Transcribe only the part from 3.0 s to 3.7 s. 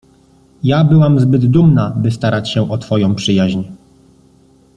przyjaźń.